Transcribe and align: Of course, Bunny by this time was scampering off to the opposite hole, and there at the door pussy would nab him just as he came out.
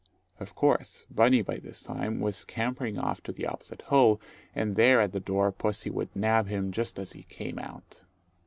Of 0.39 0.55
course, 0.55 1.05
Bunny 1.11 1.43
by 1.43 1.57
this 1.57 1.83
time 1.83 2.21
was 2.21 2.35
scampering 2.37 2.97
off 2.97 3.21
to 3.21 3.31
the 3.31 3.45
opposite 3.45 3.83
hole, 3.83 4.19
and 4.55 4.75
there 4.75 4.99
at 4.99 5.11
the 5.11 5.19
door 5.19 5.51
pussy 5.51 5.91
would 5.91 6.15
nab 6.15 6.47
him 6.47 6.71
just 6.71 6.97
as 6.97 7.11
he 7.11 7.21
came 7.21 7.59
out. 7.59 8.01